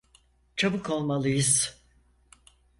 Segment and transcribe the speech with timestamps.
[0.55, 1.81] Çabuk olmalıyız.